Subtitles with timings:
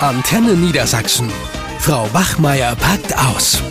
[0.00, 1.32] Antenne Niedersachsen.
[1.78, 3.62] Frau Bachmeier packt aus.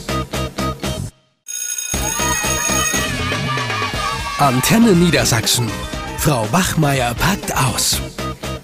[4.40, 5.70] Antenne Niedersachsen.
[6.18, 8.02] Frau Bachmeier packt aus.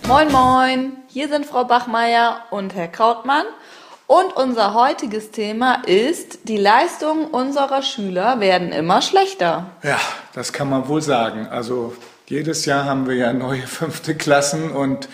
[0.08, 0.94] Moin, moin.
[1.08, 3.46] Hier sind Frau Bachmeier und Herr Krautmann.
[4.08, 9.68] Und unser heutiges Thema ist, die Leistungen unserer Schüler werden immer schlechter.
[9.84, 10.00] Ja,
[10.34, 11.46] das kann man wohl sagen.
[11.46, 11.94] Also
[12.26, 15.08] jedes Jahr haben wir ja neue fünfte Klassen und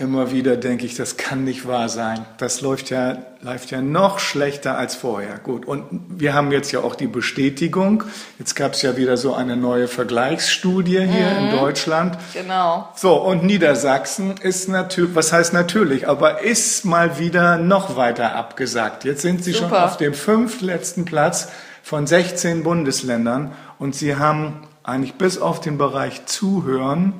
[0.00, 2.24] immer wieder denke ich, das kann nicht wahr sein.
[2.38, 5.38] Das läuft ja, läuft ja noch schlechter als vorher.
[5.38, 8.04] Gut, und wir haben jetzt ja auch die Bestätigung.
[8.38, 11.44] Jetzt gab es ja wieder so eine neue Vergleichsstudie hier mhm.
[11.44, 12.18] in Deutschland.
[12.32, 12.88] Genau.
[12.96, 19.04] So, und Niedersachsen ist natürlich, was heißt natürlich, aber ist mal wieder noch weiter abgesagt.
[19.04, 19.68] Jetzt sind sie Super.
[19.68, 21.48] schon auf dem fünftletzten Platz
[21.82, 27.12] von 16 Bundesländern und sie haben eigentlich bis auf den Bereich Zuhören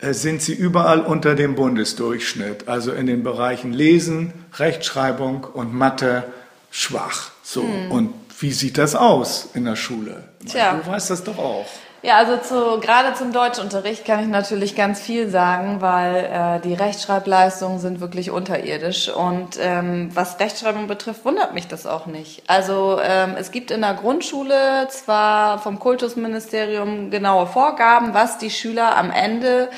[0.00, 6.24] sind sie überall unter dem Bundesdurchschnitt, also in den Bereichen Lesen, Rechtschreibung und Mathe
[6.70, 7.30] schwach.
[7.42, 7.62] So.
[7.62, 7.90] Hm.
[7.90, 10.24] Und wie sieht das aus in der Schule?
[10.46, 10.74] Tja.
[10.74, 11.66] Du weißt das doch auch.
[12.04, 16.74] Ja, also zu, gerade zum Deutschunterricht kann ich natürlich ganz viel sagen, weil äh, die
[16.74, 19.08] Rechtschreibleistungen sind wirklich unterirdisch.
[19.08, 22.42] Und ähm, was Rechtschreibung betrifft, wundert mich das auch nicht.
[22.46, 28.98] Also ähm, es gibt in der Grundschule zwar vom Kultusministerium genaue Vorgaben, was die Schüler
[28.98, 29.70] am Ende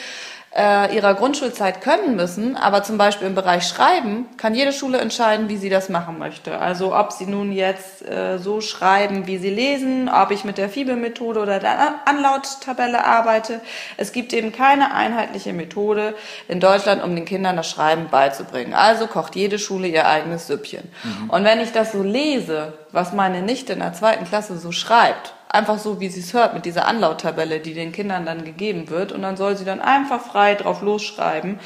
[0.56, 5.50] äh, ihrer Grundschulzeit können müssen, aber zum Beispiel im Bereich Schreiben kann jede Schule entscheiden,
[5.50, 6.58] wie sie das machen möchte.
[6.58, 10.70] Also ob sie nun jetzt äh, so schreiben, wie sie lesen, ob ich mit der
[10.70, 13.60] Fibel-Methode oder der Anlauttabelle arbeite.
[13.98, 16.14] Es gibt eben keine einheitliche Methode
[16.48, 18.72] in Deutschland, um den Kindern das Schreiben beizubringen.
[18.72, 20.90] Also kocht jede Schule ihr eigenes Süppchen.
[21.04, 21.30] Mhm.
[21.30, 25.35] Und wenn ich das so lese, was meine Nichte in der zweiten Klasse so schreibt,
[25.48, 29.12] einfach so, wie sie es hört, mit dieser Anlauttabelle, die den Kindern dann gegeben wird.
[29.12, 31.58] Und dann soll sie dann einfach frei drauf losschreiben.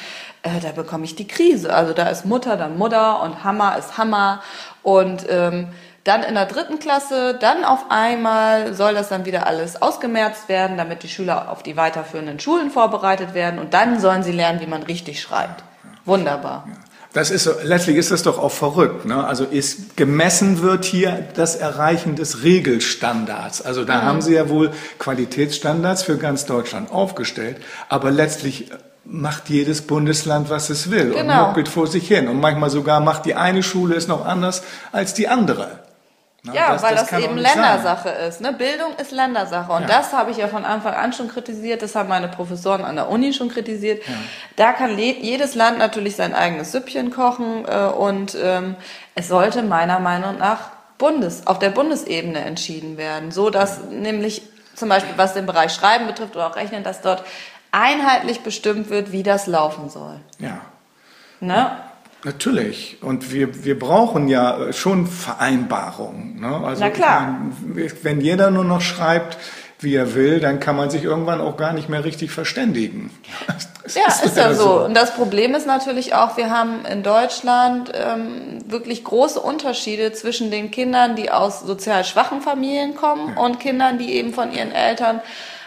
[0.42, 1.74] Äh, da bekomme ich die Krise.
[1.74, 4.42] Also da ist Mutter dann Mutter und Hammer ist Hammer.
[4.82, 5.68] Und ähm,
[6.04, 10.78] dann in der dritten Klasse, dann auf einmal soll das dann wieder alles ausgemerzt werden,
[10.78, 13.60] damit die Schüler auf die weiterführenden Schulen vorbereitet werden.
[13.60, 15.62] Und dann sollen sie lernen, wie man richtig schreibt.
[16.06, 16.66] Wunderbar.
[17.12, 19.04] Das ist so, letztlich ist das doch auch verrückt.
[19.04, 19.24] Ne?
[19.24, 23.62] Also ist gemessen wird hier das Erreichen des Regelstandards.
[23.62, 24.02] Also da mhm.
[24.02, 27.56] haben Sie ja wohl Qualitätsstandards für ganz Deutschland aufgestellt,
[27.88, 28.70] aber letztlich
[29.04, 31.42] macht jedes Bundesland, was es will genau.
[31.42, 32.28] und muckelt vor sich hin.
[32.28, 35.80] Und manchmal sogar macht die eine Schule es noch anders als die andere.
[36.42, 38.28] Na, ja, das, weil das, das eben Ländersache sein.
[38.28, 38.40] ist.
[38.40, 38.52] Ne?
[38.52, 39.72] Bildung ist Ländersache.
[39.72, 39.88] Und ja.
[39.88, 41.82] das habe ich ja von Anfang an schon kritisiert.
[41.82, 44.06] Das haben meine Professoren an der Uni schon kritisiert.
[44.06, 44.14] Ja.
[44.56, 47.66] Da kann jedes Land natürlich sein eigenes Süppchen kochen.
[47.66, 48.76] Äh, und ähm,
[49.14, 53.32] es sollte meiner Meinung nach Bundes, auf der Bundesebene entschieden werden.
[53.32, 53.96] So dass ja.
[53.96, 54.42] nämlich
[54.74, 57.22] zum Beispiel was den Bereich Schreiben betrifft oder auch Rechnen, dass dort
[57.70, 60.20] einheitlich bestimmt wird, wie das laufen soll.
[60.38, 60.62] Ja.
[61.40, 61.76] Ne?
[62.24, 62.98] Natürlich.
[63.00, 66.40] Und wir, wir brauchen ja schon Vereinbarungen.
[66.40, 66.60] Ne?
[66.64, 67.40] Also Na klar.
[67.62, 69.38] Meine, wenn jeder nur noch schreibt,
[69.82, 73.10] wie er will, dann kann man sich irgendwann auch gar nicht mehr richtig verständigen.
[73.82, 74.62] Das ja, ist, ist ja so.
[74.62, 74.84] so.
[74.84, 80.52] Und das Problem ist natürlich auch, wir haben in Deutschland ähm, wirklich große Unterschiede zwischen
[80.52, 83.42] den Kindern, die aus sozial schwachen Familien kommen ja.
[83.42, 85.22] und Kindern, die eben von ihren Eltern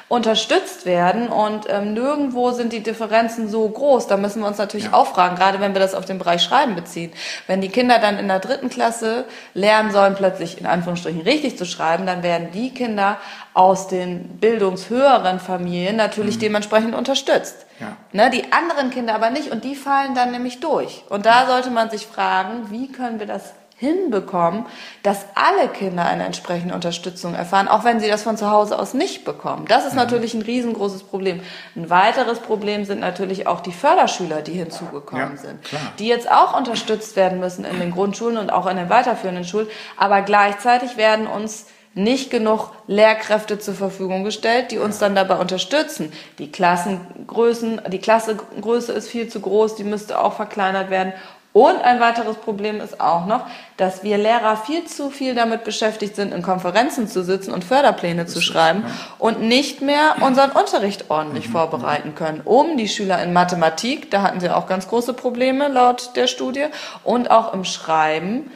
[0.09, 4.07] unterstützt werden und ähm, nirgendwo sind die Differenzen so groß.
[4.07, 4.93] Da müssen wir uns natürlich ja.
[4.93, 7.11] auch fragen, gerade wenn wir das auf den Bereich Schreiben beziehen.
[7.47, 11.65] Wenn die Kinder dann in der dritten Klasse lernen sollen, plötzlich in Anführungsstrichen richtig zu
[11.65, 13.17] schreiben, dann werden die Kinder
[13.53, 16.41] aus den bildungshöheren Familien natürlich mhm.
[16.41, 17.65] dementsprechend unterstützt.
[17.79, 17.97] Ja.
[18.11, 21.03] Ne, die anderen Kinder aber nicht und die fallen dann nämlich durch.
[21.09, 23.53] Und da sollte man sich fragen, wie können wir das
[23.83, 24.65] hinbekommen,
[25.03, 28.93] dass alle Kinder eine entsprechende Unterstützung erfahren, auch wenn sie das von zu Hause aus
[28.93, 29.65] nicht bekommen.
[29.67, 29.99] Das ist mhm.
[29.99, 31.41] natürlich ein riesengroßes Problem.
[31.75, 35.81] Ein weiteres Problem sind natürlich auch die Förderschüler, die hinzugekommen ja, sind, klar.
[35.99, 39.67] die jetzt auch unterstützt werden müssen in den Grundschulen und auch in den weiterführenden Schulen.
[39.97, 46.11] Aber gleichzeitig werden uns nicht genug Lehrkräfte zur Verfügung gestellt, die uns dann dabei unterstützen.
[46.39, 51.13] Die Klassengrößen, die Klassegröße ist viel zu groß, die müsste auch verkleinert werden
[51.53, 53.45] und ein weiteres Problem ist auch noch,
[53.77, 58.25] dass wir Lehrer viel zu viel damit beschäftigt sind, in Konferenzen zu sitzen und Förderpläne
[58.25, 58.83] zu schreiben
[59.19, 61.51] und nicht mehr unseren Unterricht ordentlich mhm.
[61.51, 66.15] vorbereiten können, um die Schüler in Mathematik, da hatten sie auch ganz große Probleme laut
[66.15, 66.65] der Studie,
[67.03, 68.51] und auch im Schreiben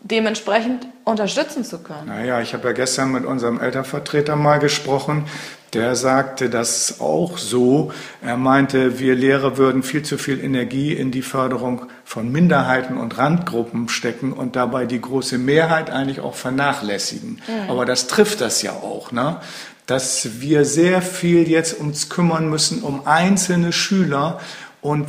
[0.00, 2.06] dementsprechend unterstützen zu können.
[2.06, 5.26] Naja, ich habe ja gestern mit unserem Elternvertreter mal gesprochen.
[5.76, 7.92] Der sagte das auch so.
[8.22, 13.18] Er meinte, wir Lehrer würden viel zu viel Energie in die Förderung von Minderheiten und
[13.18, 17.40] Randgruppen stecken und dabei die große Mehrheit eigentlich auch vernachlässigen.
[17.46, 17.70] Mhm.
[17.70, 19.40] Aber das trifft das ja auch, ne?
[19.86, 24.40] dass wir sehr viel jetzt uns kümmern müssen um einzelne Schüler
[24.80, 25.08] und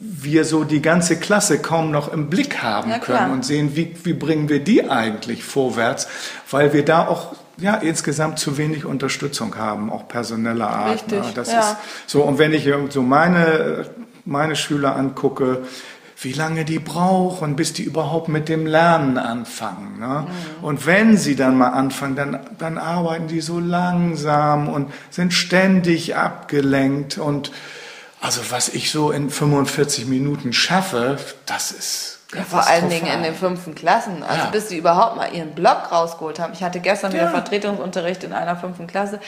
[0.00, 3.94] wir so die ganze Klasse kaum noch im Blick haben Ja, können und sehen, wie,
[4.04, 6.08] wie bringen wir die eigentlich vorwärts,
[6.50, 10.94] weil wir da auch ja, insgesamt zu wenig Unterstützung haben, auch personeller Art.
[10.94, 11.32] Richtig, ne?
[11.34, 11.60] Das ja.
[11.60, 11.76] ist
[12.06, 13.86] so, und wenn ich so meine,
[14.24, 15.62] meine Schüler angucke,
[16.20, 20.00] wie lange die brauchen, bis die überhaupt mit dem Lernen anfangen.
[20.00, 20.26] Ne?
[20.26, 20.64] Mhm.
[20.64, 26.16] Und wenn sie dann mal anfangen, dann, dann arbeiten die so langsam und sind ständig
[26.16, 27.18] abgelenkt.
[27.18, 27.52] Und
[28.20, 33.22] also was ich so in 45 Minuten schaffe, das ist Ja, vor allen Dingen in
[33.22, 34.22] den fünften Klassen.
[34.22, 34.50] Also Ja.
[34.50, 36.52] bis sie überhaupt mal ihren Block rausgeholt haben.
[36.52, 37.30] Ich hatte gestern wieder Ja.
[37.30, 39.18] Vertretungsunterricht in einer fünften Klasse,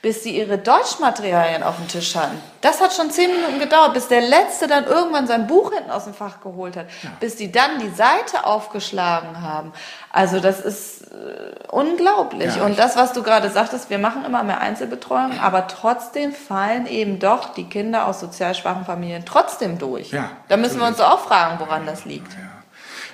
[0.00, 2.40] bis sie ihre Deutschmaterialien auf dem Tisch hatten.
[2.62, 6.04] Das hat schon zehn Minuten gedauert, bis der Letzte dann irgendwann sein Buch hinten aus
[6.04, 6.86] dem Fach geholt hat.
[7.20, 9.74] Bis sie dann die Seite aufgeschlagen haben.
[10.10, 12.56] Also das ist äh, unglaublich.
[12.56, 16.86] Ja, Und das, was du gerade sagtest, wir machen immer mehr Einzelbetreuung, aber trotzdem fallen
[16.86, 20.10] eben doch die Kinder aus sozial schwachen Familien trotzdem durch.
[20.10, 22.32] Ja, da müssen wir uns auch fragen, woran das liegt.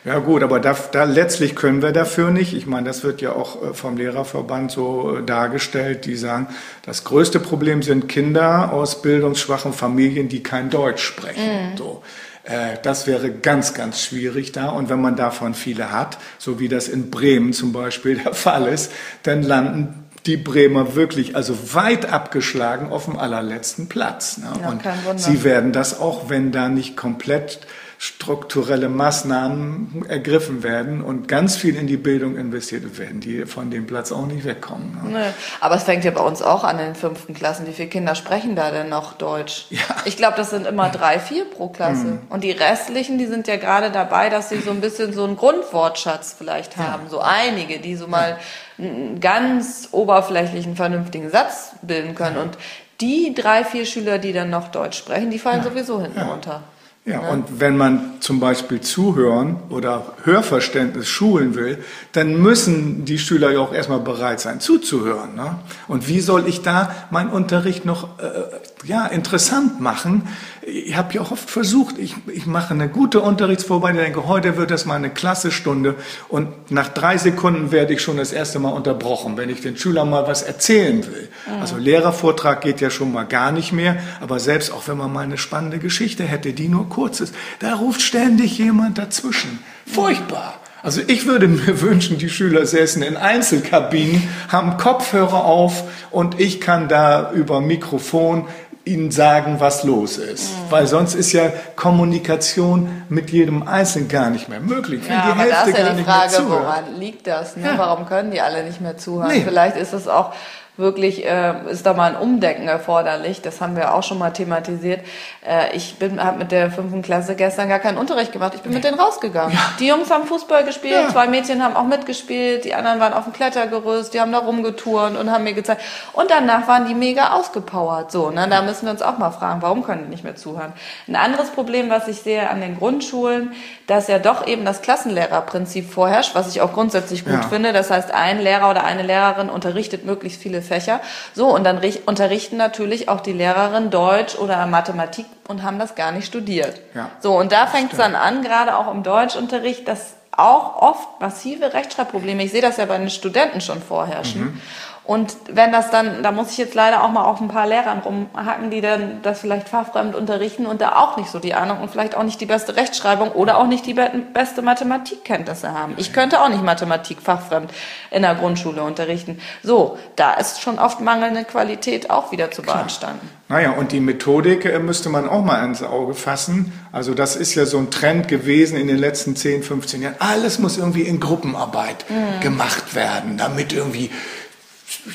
[0.05, 2.55] Ja gut, aber da, da letztlich können wir dafür nicht.
[2.55, 6.07] Ich meine, das wird ja auch äh, vom Lehrerverband so äh, dargestellt.
[6.07, 6.49] Die sagen,
[6.85, 11.77] das größte Problem sind Kinder aus bildungsschwachen Familien, die kein Deutsch sprechen.
[11.79, 12.03] So.
[12.43, 14.71] Äh, Das wäre ganz, ganz schwierig da.
[14.71, 18.67] Und wenn man davon viele hat, so wie das in Bremen zum Beispiel der Fall
[18.67, 18.91] ist,
[19.23, 24.39] dann landen die Bremer wirklich also weit abgeschlagen auf dem allerletzten Platz.
[24.39, 24.53] Ne?
[24.61, 27.61] Ja, Und sie werden das auch, wenn da nicht komplett
[28.03, 33.87] strukturelle Maßnahmen ergriffen werden und ganz viel in die Bildung investiert werden, die von dem
[33.87, 34.99] Platz auch nicht wegkommen.
[35.05, 35.11] Ne?
[35.11, 35.25] Nö.
[35.61, 37.65] Aber es fängt ja bei uns auch an in den fünften Klassen.
[37.65, 39.67] Wie viele Kinder sprechen da denn noch Deutsch?
[40.05, 42.07] Ich glaube, das sind immer drei, vier pro Klasse.
[42.07, 42.19] Mhm.
[42.29, 45.37] Und die restlichen, die sind ja gerade dabei, dass sie so ein bisschen so einen
[45.37, 47.09] Grundwortschatz vielleicht haben.
[47.09, 48.37] So einige, die so mal
[48.79, 52.39] einen ganz oberflächlichen, vernünftigen Satz bilden können.
[52.39, 52.59] Und
[53.01, 56.65] die drei, vier Schüler, die dann noch Deutsch sprechen, die fallen sowieso hinten runter.
[57.05, 61.79] Ja, und wenn man zum Beispiel Zuhören oder Hörverständnis schulen will,
[62.13, 65.35] dann müssen die Schüler ja auch erstmal bereit sein zuzuhören.
[65.35, 65.57] Ne?
[65.89, 70.29] Und wie soll ich da meinen Unterricht noch äh, ja, interessant machen?
[70.65, 74.71] Ich habe ja auch oft versucht, ich, ich mache eine gute Unterrichtsvorbereitung, denke, heute wird
[74.71, 75.97] das mal eine klasse Stunde
[76.29, 80.09] und nach drei Sekunden werde ich schon das erste Mal unterbrochen, wenn ich den Schülern
[80.09, 81.29] mal was erzählen will.
[81.61, 85.25] Also Lehrervortrag geht ja schon mal gar nicht mehr, aber selbst auch wenn man mal
[85.25, 89.59] eine spannende Geschichte hätte, die nur kurz ist, da ruft ständig jemand dazwischen.
[89.87, 90.55] Furchtbar.
[90.83, 96.61] Also ich würde mir wünschen, die Schüler säßen in Einzelkabinen, haben Kopfhörer auf und ich
[96.61, 98.47] kann da über Mikrofon
[98.85, 100.51] ihnen sagen, was los ist.
[100.69, 105.03] Weil sonst ist ja Kommunikation mit jedem Einzelnen gar nicht mehr möglich.
[105.09, 107.57] Ja, die aber da Hälfte ist gar ja die Frage, woran liegt das?
[107.57, 107.65] Ne?
[107.65, 107.79] Ja.
[107.79, 109.29] Warum können die alle nicht mehr zuhören?
[109.29, 109.43] Nee.
[109.45, 110.35] Vielleicht ist es auch
[110.79, 113.43] wirklich, äh, ist da mal ein Umdenken erforderlich.
[113.43, 115.01] Das haben wir auch schon mal thematisiert.
[115.47, 118.53] Äh, ich bin, habe mit der fünften Klasse gestern gar keinen Unterricht gemacht.
[118.55, 119.57] Ich bin mit denen rausgegangen.
[119.81, 121.09] Die Jungs haben Fußball gespielt, Ja.
[121.11, 125.17] zwei Mädchen haben auch mitgespielt, die anderen waren auf dem Klettergerüst, die haben da rumgeturnt
[125.19, 125.83] und haben mir gezeigt.
[126.15, 128.11] Und danach waren die mega ausgepowert.
[128.11, 128.49] So, ne?
[128.49, 130.73] Da müssen wir uns auch mal fragen, warum können die nicht mehr zuhören?
[131.07, 133.53] Ein anderes Problem, was ich sehe an den Grundschulen,
[133.87, 137.43] dass ja doch eben das Klassenlehrerprinzip vorherrscht, was ich auch grundsätzlich gut Ja.
[137.43, 137.73] finde.
[137.75, 141.01] Das heißt, ein Lehrer oder eine Lehrerin unterrichtet möglichst viele Fächer.
[141.35, 145.95] So, und dann rich- unterrichten natürlich auch die Lehrerin Deutsch oder Mathematik und haben das
[145.95, 146.81] gar nicht studiert.
[146.95, 147.11] Ja.
[147.21, 151.75] So, und da fängt es dann an, gerade auch im Deutschunterricht, dass auch oft massive
[151.75, 154.41] Rechtschreibprobleme, ich sehe das ja bei den Studenten schon vorherrschen.
[154.45, 154.61] Mhm.
[155.05, 157.99] Und wenn das dann, da muss ich jetzt leider auch mal auf ein paar Lehrern
[157.99, 161.91] rumhacken, die dann das vielleicht fachfremd unterrichten und da auch nicht so die Ahnung und
[161.91, 165.95] vielleicht auch nicht die beste Rechtschreibung oder auch nicht die be beste Mathematikkenntnisse haben.
[165.97, 167.73] Ich könnte auch nicht Mathematik fachfremd
[168.13, 169.41] in der Grundschule unterrichten.
[169.65, 173.29] So, da ist schon oft mangelnde Qualität auch wieder zu beanstanden.
[173.49, 176.73] Naja, und die Methodik äh, müsste man auch mal ins Auge fassen.
[176.93, 180.17] Also das ist ja so ein Trend gewesen in den letzten 10, 15 Jahren.
[180.21, 182.07] Alles muss irgendwie in Gruppenarbeit
[182.41, 184.11] gemacht werden, damit irgendwie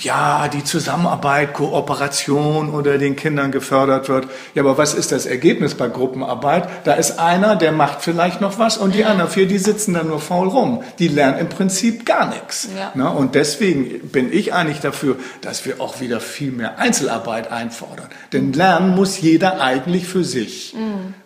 [0.01, 4.27] ja, die Zusammenarbeit, Kooperation unter den Kindern gefördert wird.
[4.53, 6.67] Ja, aber was ist das Ergebnis bei Gruppenarbeit?
[6.84, 10.10] Da ist einer, der macht vielleicht noch was und die anderen vier, die sitzen dann
[10.10, 10.84] nur faul rum.
[11.00, 12.67] Die lernen im Prinzip gar nichts.
[12.77, 13.08] Ja.
[13.08, 18.08] Und deswegen bin ich eigentlich dafür, dass wir auch wieder viel mehr Einzelarbeit einfordern.
[18.34, 20.75] Denn lernen muss jeder eigentlich für sich.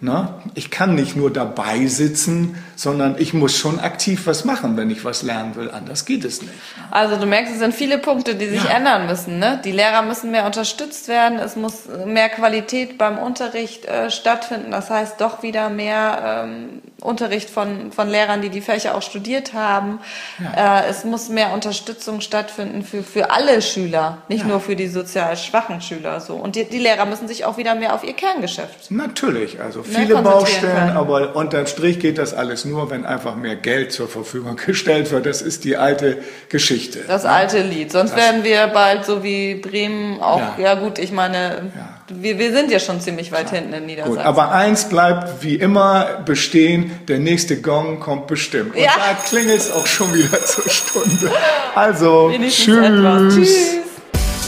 [0.02, 0.36] Ne?
[0.54, 5.04] Ich kann nicht nur dabei sitzen, sondern ich muss schon aktiv was machen, wenn ich
[5.04, 5.72] was lernen will.
[5.72, 6.54] Anders geht es nicht.
[6.92, 8.72] Also du merkst, es sind viele Punkte, die sich Ja.
[8.78, 9.40] ändern müssen.
[9.40, 9.60] Ne?
[9.64, 14.72] Die Lehrer müssen mehr unterstützt werden, es muss mehr Qualität beim Unterricht äh, stattfinden.
[14.72, 19.54] Das heißt doch wieder mehr ähm, Unterricht von, von Lehrern, die die Fächer auch studiert
[19.54, 20.00] haben.
[20.40, 20.82] Ja.
[20.82, 24.48] Äh, es muss mehr Unterstützung stattfinden für, für alle Schüler, nicht ja.
[24.48, 26.20] nur für die sozial schwachen Schüler.
[26.20, 26.36] So.
[26.36, 28.92] Und die, die Lehrer müssen sich auch wieder mehr auf ihr Kerngeschäft.
[28.92, 30.98] Natürlich, also viele Baustellen, können.
[30.98, 35.26] aber unterm Strich geht das alles nur, wenn einfach mehr Geld zur Verfügung gestellt wird.
[35.26, 37.00] Das ist die alte Geschichte.
[37.08, 37.32] Das ne?
[37.32, 37.92] alte Lied.
[37.92, 41.72] Sonst das werden wir bald so wie Bremen auch, ja, ja gut, ich meine,
[42.20, 44.18] wir, wir sind ja schon ziemlich weit hinten in Niedersachsen.
[44.18, 48.76] Gut, aber eins bleibt wie immer bestehen, der nächste Gong kommt bestimmt.
[48.76, 48.92] Und ja.
[48.96, 51.32] da klingelt es auch schon wieder zur Stunde.
[51.76, 52.66] Also, tschüss.
[52.66, 53.58] tschüss.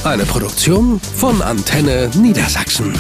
[0.04, 2.94] Eine Produktion von Antenne Niedersachsen.